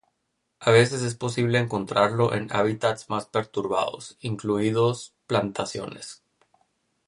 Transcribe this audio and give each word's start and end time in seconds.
A 0.59 0.71
veces 0.71 1.03
es 1.03 1.13
posible 1.13 1.59
encontrarlo 1.59 2.33
en 2.33 2.47
hábitats 2.51 3.07
más 3.11 3.27
perturbados, 3.27 4.17
incluidos 4.19 5.13
plantaciones. 5.27 6.23